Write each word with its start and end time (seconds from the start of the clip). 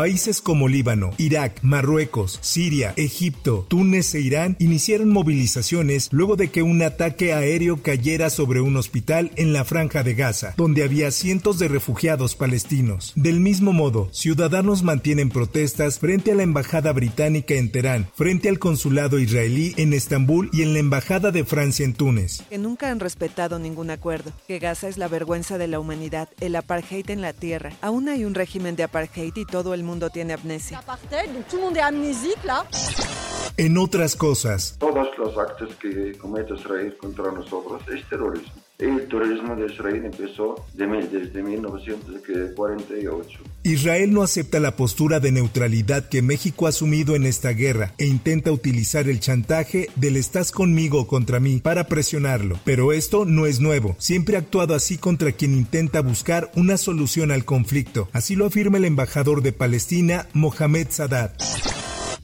Países 0.00 0.40
como 0.40 0.66
Líbano, 0.66 1.10
Irak, 1.18 1.58
Marruecos, 1.60 2.38
Siria, 2.40 2.94
Egipto, 2.96 3.66
Túnez 3.68 4.14
e 4.14 4.20
Irán 4.22 4.56
iniciaron 4.58 5.10
movilizaciones 5.10 6.08
luego 6.10 6.36
de 6.36 6.48
que 6.48 6.62
un 6.62 6.80
ataque 6.80 7.34
aéreo 7.34 7.82
cayera 7.82 8.30
sobre 8.30 8.62
un 8.62 8.78
hospital 8.78 9.30
en 9.36 9.52
la 9.52 9.66
franja 9.66 10.02
de 10.02 10.14
Gaza, 10.14 10.54
donde 10.56 10.84
había 10.84 11.10
cientos 11.10 11.58
de 11.58 11.68
refugiados 11.68 12.34
palestinos. 12.34 13.12
Del 13.14 13.40
mismo 13.40 13.74
modo, 13.74 14.08
ciudadanos 14.10 14.84
mantienen 14.84 15.28
protestas 15.28 15.98
frente 15.98 16.32
a 16.32 16.34
la 16.34 16.44
embajada 16.44 16.94
británica 16.94 17.52
en 17.52 17.70
Teherán, 17.70 18.08
frente 18.16 18.48
al 18.48 18.58
consulado 18.58 19.18
israelí 19.18 19.74
en 19.76 19.92
Estambul 19.92 20.48
y 20.50 20.62
en 20.62 20.72
la 20.72 20.78
embajada 20.78 21.30
de 21.30 21.44
Francia 21.44 21.84
en 21.84 21.92
Túnez. 21.92 22.40
Que 22.48 22.56
nunca 22.56 22.90
han 22.90 23.00
respetado 23.00 23.58
ningún 23.58 23.90
acuerdo, 23.90 24.32
que 24.48 24.60
Gaza 24.60 24.88
es 24.88 24.96
la 24.96 25.08
vergüenza 25.08 25.58
de 25.58 25.68
la 25.68 25.78
humanidad, 25.78 26.30
el 26.40 26.56
apartheid 26.56 27.10
en 27.10 27.20
la 27.20 27.34
tierra. 27.34 27.74
Aún 27.82 28.08
hay 28.08 28.24
un 28.24 28.32
régimen 28.32 28.76
de 28.76 28.84
apartheid 28.84 29.36
y 29.36 29.44
todo 29.44 29.74
el 29.74 29.82
mundo 29.82 29.89
tiene 30.10 30.34
amnesia. 30.34 30.80
En 33.56 33.76
otras 33.78 34.16
cosas. 34.16 34.76
Todos 34.78 35.08
los 35.18 35.36
actos 35.36 35.74
que 35.76 36.16
comete 36.16 36.54
Israel 36.54 36.96
contra 36.98 37.32
nosotros 37.32 37.82
es 37.88 38.08
terrorismo. 38.08 38.59
El 38.80 39.06
terrorismo 39.08 39.54
de 39.56 39.66
Israel 39.66 40.06
empezó 40.06 40.64
desde 40.74 41.42
1948. 41.42 43.38
Israel 43.62 44.12
no 44.14 44.22
acepta 44.22 44.58
la 44.58 44.74
postura 44.74 45.20
de 45.20 45.32
neutralidad 45.32 46.08
que 46.08 46.22
México 46.22 46.64
ha 46.64 46.70
asumido 46.70 47.14
en 47.14 47.26
esta 47.26 47.50
guerra 47.50 47.92
e 47.98 48.06
intenta 48.06 48.50
utilizar 48.52 49.06
el 49.08 49.20
chantaje 49.20 49.90
del 49.96 50.16
estás 50.16 50.50
conmigo 50.50 51.06
contra 51.06 51.40
mí 51.40 51.58
para 51.58 51.84
presionarlo. 51.88 52.58
Pero 52.64 52.94
esto 52.94 53.26
no 53.26 53.44
es 53.46 53.60
nuevo. 53.60 53.96
Siempre 53.98 54.36
ha 54.36 54.38
actuado 54.40 54.74
así 54.74 54.96
contra 54.96 55.32
quien 55.32 55.52
intenta 55.52 56.00
buscar 56.00 56.50
una 56.56 56.78
solución 56.78 57.32
al 57.32 57.44
conflicto. 57.44 58.08
Así 58.12 58.34
lo 58.34 58.46
afirma 58.46 58.78
el 58.78 58.86
embajador 58.86 59.42
de 59.42 59.52
Palestina, 59.52 60.26
Mohamed 60.32 60.86
Sadat. 60.88 61.34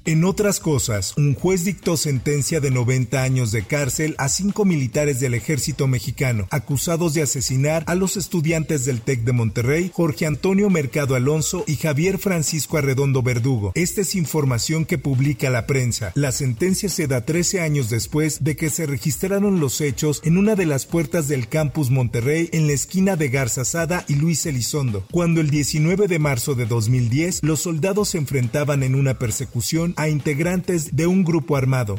En 0.06 0.24
otras 0.24 0.60
cosas, 0.60 1.14
un 1.16 1.34
juez 1.34 1.64
dictó 1.64 1.96
sentencia 1.96 2.60
de 2.60 2.70
90 2.70 3.24
años 3.24 3.50
de 3.50 3.64
cárcel 3.64 4.14
a 4.18 4.28
cinco 4.28 4.64
militares 4.64 5.18
del 5.18 5.34
ejército 5.34 5.88
mexicano, 5.88 6.46
acusados 6.52 7.12
de 7.12 7.22
asesinar 7.22 7.82
a 7.88 7.96
los 7.96 8.16
estudiantes 8.16 8.84
del 8.84 9.00
TEC 9.00 9.24
de 9.24 9.32
Monterrey, 9.32 9.90
Jorge 9.92 10.24
Antonio 10.26 10.70
Mercado 10.70 11.16
Alonso 11.16 11.64
y 11.66 11.74
Javier 11.74 12.18
Francisco 12.18 12.78
Arredondo 12.78 13.20
Verdugo. 13.24 13.72
Esta 13.74 14.02
es 14.02 14.14
información 14.14 14.84
que 14.84 14.96
publica 14.96 15.50
la 15.50 15.66
prensa. 15.66 16.12
La 16.14 16.30
sentencia 16.30 16.88
se 16.88 17.08
da 17.08 17.24
13 17.24 17.62
años 17.62 17.90
después 17.90 18.44
de 18.44 18.54
que 18.54 18.70
se 18.70 18.86
registraron 18.86 19.58
los 19.58 19.80
hechos 19.80 20.20
en 20.22 20.38
una 20.38 20.54
de 20.54 20.66
las 20.66 20.86
puertas 20.86 21.26
del 21.26 21.48
campus 21.48 21.90
Monterrey 21.90 22.48
en 22.52 22.68
la 22.68 22.74
esquina 22.74 23.16
de 23.16 23.28
Garza 23.28 23.64
Sada 23.64 24.04
y 24.06 24.14
Luis 24.14 24.46
Elizondo, 24.46 25.04
cuando 25.10 25.40
el 25.40 25.50
19 25.50 26.06
de 26.06 26.20
marzo 26.20 26.54
de 26.54 26.66
2010 26.66 27.40
los 27.42 27.58
soldados 27.58 28.10
se 28.10 28.18
enfrentaban 28.18 28.84
en 28.84 28.94
una 28.94 29.18
persecución 29.18 29.94
a 29.96 30.08
integrantes 30.08 30.94
de 30.94 31.06
un 31.06 31.24
grupo 31.24 31.56
armado. 31.56 31.96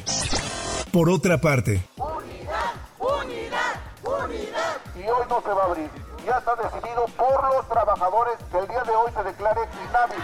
Por 0.92 1.10
otra 1.10 1.42
parte, 1.42 1.82
unidad, 1.98 2.74
unidad, 3.00 3.82
unidad. 4.04 4.78
Y 4.96 5.02
hoy 5.02 5.26
no 5.30 5.42
se 5.42 5.50
va 5.50 5.64
a 5.64 5.66
abrir. 5.66 5.90
Ya 6.26 6.38
está 6.38 6.56
decidido 6.56 7.06
por 7.18 7.56
los 7.56 7.68
trabajadores 7.68 8.34
que 8.52 8.58
el 8.60 8.68
día 8.68 8.84
de 8.84 8.92
hoy 8.92 9.12
se 9.16 9.24
declare 9.24 9.62
inhábil. 9.90 10.24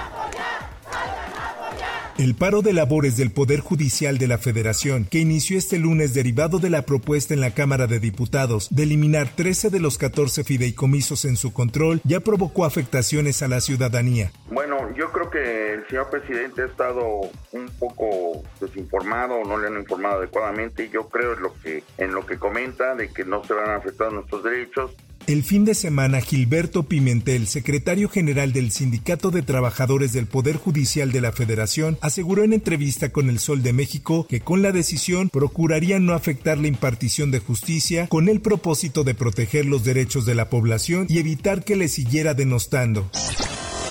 El 2.18 2.36
paro 2.36 2.62
de 2.62 2.74
labores 2.74 3.18
del 3.18 3.32
Poder 3.32 3.60
Judicial 3.60 4.20
de 4.20 4.28
la 4.28 4.38
Federación, 4.38 5.06
que 5.06 5.20
inició 5.20 5.58
este 5.58 5.80
lunes 5.80 6.14
derivado 6.14 6.60
de 6.60 6.70
la 6.70 6.84
propuesta 6.84 7.34
en 7.34 7.42
la 7.42 7.52
Cámara 7.52 7.88
de 7.88 8.00
Diputados 8.00 8.68
de 8.70 8.84
eliminar 8.84 9.30
13 9.36 9.72
de 9.72 9.80
los 9.80 9.98
14 9.98 10.44
fideicomisos 10.44 11.26
en 11.26 11.38
su 11.38 11.52
control, 11.54 12.02
ya 12.04 12.20
provocó 12.20 12.66
afectaciones 12.66 13.42
a 13.42 13.48
la 13.48 13.62
ciudadanía. 13.62 14.32
Bueno, 14.52 14.63
yo 14.96 15.12
creo 15.12 15.30
que 15.30 15.74
el 15.74 15.88
señor 15.88 16.10
presidente 16.10 16.62
ha 16.62 16.66
estado 16.66 17.22
un 17.52 17.70
poco 17.80 18.44
desinformado, 18.60 19.44
no 19.44 19.58
le 19.58 19.68
han 19.68 19.78
informado 19.78 20.18
adecuadamente. 20.18 20.90
Yo 20.90 21.10
creo 21.10 21.34
en 21.34 21.42
lo 21.42 21.54
que, 21.62 21.84
en 21.98 22.14
lo 22.14 22.26
que 22.26 22.38
comenta 22.38 22.96
de 22.96 23.10
que 23.10 23.26
no 23.26 23.44
se 23.44 23.54
van 23.54 23.70
a 23.70 23.76
afectar 23.76 24.12
nuestros 24.12 24.44
derechos. 24.44 24.92
El 25.26 25.44
fin 25.44 25.64
de 25.64 25.74
semana, 25.74 26.20
Gilberto 26.20 26.84
Pimentel, 26.84 27.48
secretario 27.48 28.10
general 28.10 28.52
del 28.52 28.72
Sindicato 28.72 29.32
de 29.32 29.42
Trabajadores 29.42 30.12
del 30.12 30.28
Poder 30.28 30.58
Judicial 30.58 31.14
de 31.14 31.22
la 31.22 31.32
Federación, 31.32 31.98
aseguró 32.02 32.44
en 32.44 32.52
entrevista 32.52 33.10
con 33.10 33.30
El 33.30 33.40
Sol 33.40 33.64
de 33.64 33.72
México 33.72 34.28
que 34.28 34.42
con 34.42 34.62
la 34.62 34.74
decisión 34.74 35.30
procurarían 35.30 36.06
no 36.06 36.14
afectar 36.14 36.58
la 36.58 36.68
impartición 36.68 37.32
de 37.32 37.40
justicia 37.40 38.08
con 38.08 38.28
el 38.28 38.42
propósito 38.42 39.06
de 39.06 39.16
proteger 39.16 39.66
los 39.66 39.86
derechos 39.86 40.26
de 40.26 40.36
la 40.36 40.50
población 40.50 41.06
y 41.08 41.20
evitar 41.20 41.64
que 41.64 41.78
le 41.78 41.88
siguiera 41.88 42.34
denostando. 42.34 43.10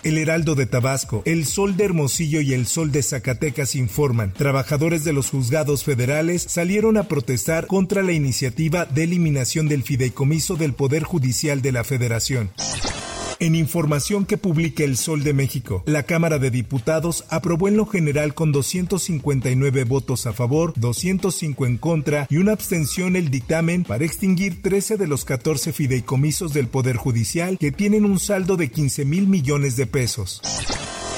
El 0.04 0.18
Heraldo 0.18 0.54
de 0.54 0.66
Tabasco, 0.66 1.22
El 1.24 1.46
Sol 1.46 1.76
de 1.76 1.84
Hermosillo 1.84 2.40
y 2.40 2.54
El 2.54 2.66
Sol 2.66 2.90
de 2.90 3.02
Zacatecas 3.02 3.76
informan. 3.76 4.32
Trabajadores 4.32 5.04
de 5.04 5.12
los 5.12 5.30
juzgados 5.30 5.84
federales 5.84 6.42
salieron 6.48 6.96
a 6.96 7.04
protestar 7.04 7.66
contra 7.68 8.02
la 8.02 8.12
iniciativa 8.12 8.84
de 8.84 9.04
eliminación 9.04 9.68
del 9.68 9.84
fideicomiso 9.84 10.56
del 10.56 10.72
Poder 10.72 11.04
Judicial 11.04 11.62
de 11.62 11.72
la 11.72 11.84
Federación. 11.84 12.50
En 13.42 13.56
información 13.56 14.24
que 14.24 14.38
publica 14.38 14.84
El 14.84 14.96
Sol 14.96 15.24
de 15.24 15.32
México, 15.32 15.82
la 15.86 16.04
Cámara 16.04 16.38
de 16.38 16.52
Diputados 16.52 17.24
aprobó 17.28 17.66
en 17.66 17.76
lo 17.76 17.86
general 17.86 18.34
con 18.34 18.52
259 18.52 19.82
votos 19.82 20.26
a 20.26 20.32
favor, 20.32 20.72
205 20.76 21.66
en 21.66 21.76
contra 21.76 22.28
y 22.30 22.36
una 22.36 22.52
abstención 22.52 23.16
el 23.16 23.30
dictamen 23.30 23.82
para 23.82 24.04
extinguir 24.04 24.62
13 24.62 24.96
de 24.96 25.08
los 25.08 25.24
14 25.24 25.72
fideicomisos 25.72 26.52
del 26.52 26.68
Poder 26.68 26.94
Judicial 26.94 27.58
que 27.58 27.72
tienen 27.72 28.04
un 28.04 28.20
saldo 28.20 28.56
de 28.56 28.70
15 28.70 29.04
mil 29.06 29.26
millones 29.26 29.74
de 29.74 29.88
pesos. 29.88 30.40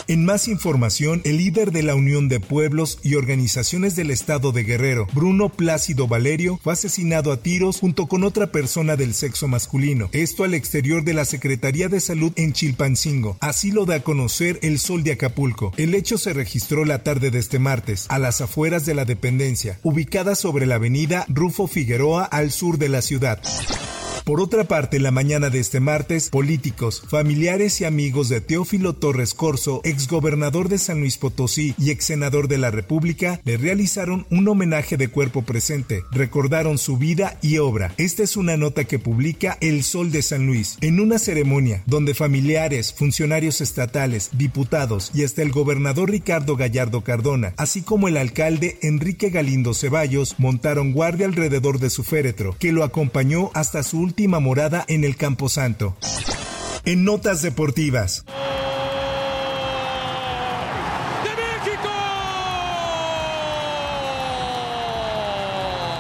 En 0.07 0.27
más 0.27 0.49
información, 0.49 1.23
el 1.25 1.39
líder 1.39 1.73
de 1.73 1.83
la 1.83 1.95
Unión 1.95 2.29
de 2.29 2.39
Pueblos 2.39 2.99
y 3.03 3.15
Organizaciones 3.15 3.97
del 3.97 4.11
Estado 4.11 4.53
de 4.53 4.63
Guerrero, 4.63 5.07
Bruno 5.15 5.49
Plácido 5.49 6.07
Valerio, 6.07 6.61
fue 6.63 6.75
asesinado 6.75 7.33
a 7.33 7.39
tiros 7.39 7.81
junto 7.81 8.07
con 8.07 8.23
otra 8.23 8.49
persona 8.49 8.97
del 8.97 9.15
sexo 9.15 9.49
masculino. 9.49 10.11
Esto 10.13 10.45
al 10.45 10.53
exterior 10.53 11.05
de 11.05 11.15
la 11.15 11.25
Secretaría 11.25 11.89
de 11.89 12.01
Salud 12.01 12.33
en 12.37 12.53
Chilpancingo. 12.53 13.39
Así 13.41 13.73
lo 13.73 13.87
da 13.87 13.95
a 13.95 14.03
conocer 14.03 14.59
el 14.63 14.79
Sol 14.79 15.05
de 15.05 15.13
Acapulco. 15.13 15.73
El 15.79 15.95
hecho 15.95 16.19
se 16.19 16.35
registró 16.35 16.85
la 16.85 17.03
tarde 17.03 17.31
de 17.31 17.39
este 17.39 17.59
martes, 17.59 18.05
a 18.11 18.19
las 18.19 18.43
afueras 18.43 18.85
de 18.85 18.93
la 18.93 19.07
dependencia, 19.07 19.79
ubicada 19.83 20.35
sobre 20.35 20.67
la 20.67 20.75
avenida 20.75 21.25
Rufo 21.29 21.67
Figueroa 21.67 22.25
al 22.25 22.51
sur 22.51 22.77
de 22.77 22.91
la 22.91 23.01
ciudad. 23.01 23.41
Por 24.25 24.41
otra 24.41 24.65
parte, 24.65 25.01
la 25.01 25.11
mañana 25.11 25.51
de 25.51 25.61
este 25.61 25.81
martes, 25.81 26.31
políticos, 26.31 27.03
familiares 27.11 27.83
y 27.83 27.85
amigos 27.85 28.31
de 28.31 28.41
Teófilo 28.41 28.95
Torres 28.95 29.35
Corso, 29.35 29.83
exgobernador 29.85 30.71
de 30.71 30.79
San 30.79 31.01
Luis 31.01 31.19
Potosí 31.19 31.75
y 31.77 31.91
ex 31.91 32.07
senador 32.07 32.49
de 32.49 32.57
la 32.57 32.71
República, 32.71 33.43
le 33.45 33.59
realizaron 33.59 34.27
un 34.31 34.49
homenaje 34.49 34.97
de 34.97 35.09
cuerpo 35.09 35.43
presente, 35.43 36.05
recordaron 36.11 36.79
su 36.79 36.97
vida 36.97 37.39
y 37.43 37.59
obra. 37.59 37.93
Esta 37.99 38.23
es 38.23 38.39
una 38.39 38.57
nota 38.57 38.85
que 38.85 38.99
publica 38.99 39.59
El 39.61 39.85
Sol 39.85 40.11
de 40.11 40.23
San 40.23 40.47
Luis, 40.47 40.79
en 40.81 41.01
una 41.01 41.19
ceremonia 41.19 41.83
donde 41.85 42.15
familiares, 42.15 42.95
funcionarios 42.95 43.61
estatales, 43.61 44.31
diputados 44.33 45.11
y 45.13 45.25
hasta 45.25 45.43
el 45.43 45.53
gobernador 45.53 46.11
Ricardo 46.11 46.57
Gallardo 46.57 47.03
Cardona, 47.05 47.53
así 47.59 47.83
como 47.83 48.09
el 48.09 48.17
alcalde 48.17 48.79
Enrique 48.81 49.29
Galindo 49.29 49.75
Ceballos, 49.75 50.37
montaron 50.39 50.93
guardia 50.93 51.27
alrededor 51.27 51.79
de 51.79 51.91
su 51.91 52.05
féretro, 52.05 52.57
que 52.59 52.73
lo 52.73 52.85
acompañó 52.85 53.51
hasta 53.53 53.83
su 53.83 54.14
última 54.15 54.39
morada 54.39 54.85
en 54.87 55.03
el 55.03 55.17
Camposanto. 55.17 55.97
En 56.85 57.03
notas 57.03 57.43
deportivas. 57.43 58.25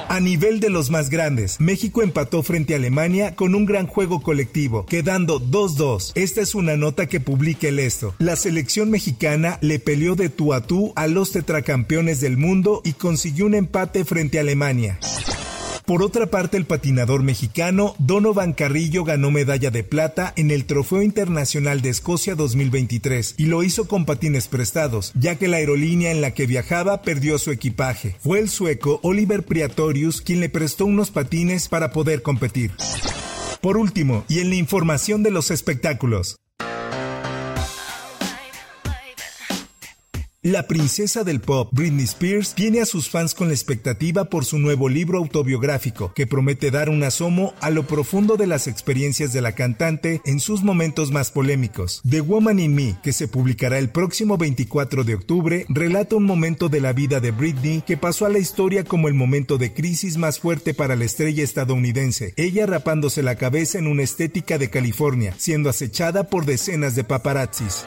A 0.08 0.20
nivel 0.20 0.60
de 0.60 0.70
los 0.70 0.90
más 0.90 1.10
grandes, 1.10 1.58
México 1.58 2.02
empató 2.02 2.44
frente 2.44 2.74
a 2.74 2.76
Alemania 2.76 3.34
con 3.34 3.56
un 3.56 3.66
gran 3.66 3.88
juego 3.88 4.22
colectivo, 4.22 4.86
quedando 4.86 5.40
2-2. 5.40 6.12
Esta 6.14 6.40
es 6.40 6.54
una 6.54 6.76
nota 6.76 7.08
que 7.08 7.18
publica 7.18 7.66
el 7.66 7.80
esto. 7.80 8.14
La 8.20 8.36
selección 8.36 8.90
mexicana 8.90 9.58
le 9.60 9.80
peleó 9.80 10.14
de 10.14 10.28
tú 10.28 10.54
a 10.54 10.60
tú 10.60 10.92
a 10.94 11.08
los 11.08 11.32
tetracampeones 11.32 12.20
del 12.20 12.36
mundo 12.36 12.80
y 12.84 12.92
consiguió 12.92 13.46
un 13.46 13.54
empate 13.54 14.04
frente 14.04 14.38
a 14.38 14.42
Alemania. 14.42 15.00
Por 15.86 16.02
otra 16.02 16.26
parte, 16.26 16.56
el 16.56 16.64
patinador 16.64 17.22
mexicano 17.22 17.94
Donovan 17.98 18.54
Carrillo 18.54 19.04
ganó 19.04 19.30
medalla 19.30 19.70
de 19.70 19.84
plata 19.84 20.32
en 20.34 20.50
el 20.50 20.64
Trofeo 20.64 21.02
Internacional 21.02 21.82
de 21.82 21.90
Escocia 21.90 22.34
2023 22.34 23.34
y 23.36 23.46
lo 23.46 23.62
hizo 23.62 23.86
con 23.86 24.06
patines 24.06 24.48
prestados, 24.48 25.12
ya 25.14 25.36
que 25.36 25.46
la 25.46 25.58
aerolínea 25.58 26.10
en 26.10 26.22
la 26.22 26.32
que 26.32 26.46
viajaba 26.46 27.02
perdió 27.02 27.38
su 27.38 27.50
equipaje. 27.50 28.16
Fue 28.18 28.38
el 28.38 28.48
sueco 28.48 28.98
Oliver 29.02 29.44
Priatorius 29.44 30.22
quien 30.22 30.40
le 30.40 30.48
prestó 30.48 30.86
unos 30.86 31.10
patines 31.10 31.68
para 31.68 31.90
poder 31.90 32.22
competir. 32.22 32.70
Por 33.60 33.76
último, 33.76 34.24
y 34.28 34.40
en 34.40 34.48
la 34.48 34.56
información 34.56 35.22
de 35.22 35.30
los 35.30 35.50
espectáculos, 35.50 36.38
La 40.44 40.66
princesa 40.66 41.24
del 41.24 41.40
pop, 41.40 41.70
Britney 41.72 42.04
Spears, 42.04 42.54
tiene 42.54 42.82
a 42.82 42.84
sus 42.84 43.08
fans 43.08 43.32
con 43.32 43.48
la 43.48 43.54
expectativa 43.54 44.26
por 44.26 44.44
su 44.44 44.58
nuevo 44.58 44.90
libro 44.90 45.16
autobiográfico, 45.16 46.12
que 46.12 46.26
promete 46.26 46.70
dar 46.70 46.90
un 46.90 47.02
asomo 47.02 47.54
a 47.62 47.70
lo 47.70 47.86
profundo 47.86 48.36
de 48.36 48.46
las 48.46 48.66
experiencias 48.66 49.32
de 49.32 49.40
la 49.40 49.52
cantante 49.52 50.20
en 50.26 50.40
sus 50.40 50.62
momentos 50.62 51.12
más 51.12 51.30
polémicos. 51.30 52.02
The 52.06 52.20
Woman 52.20 52.58
in 52.58 52.74
Me, 52.74 52.98
que 53.02 53.14
se 53.14 53.26
publicará 53.26 53.78
el 53.78 53.88
próximo 53.88 54.36
24 54.36 55.02
de 55.04 55.14
octubre, 55.14 55.64
relata 55.70 56.16
un 56.16 56.24
momento 56.24 56.68
de 56.68 56.82
la 56.82 56.92
vida 56.92 57.20
de 57.20 57.30
Britney 57.30 57.80
que 57.80 57.96
pasó 57.96 58.26
a 58.26 58.28
la 58.28 58.38
historia 58.38 58.84
como 58.84 59.08
el 59.08 59.14
momento 59.14 59.56
de 59.56 59.72
crisis 59.72 60.18
más 60.18 60.40
fuerte 60.40 60.74
para 60.74 60.94
la 60.94 61.06
estrella 61.06 61.42
estadounidense, 61.42 62.34
ella 62.36 62.66
rapándose 62.66 63.22
la 63.22 63.36
cabeza 63.36 63.78
en 63.78 63.86
una 63.86 64.02
estética 64.02 64.58
de 64.58 64.68
California, 64.68 65.34
siendo 65.38 65.70
acechada 65.70 66.28
por 66.28 66.44
decenas 66.44 66.94
de 66.94 67.04
paparazzis. 67.04 67.86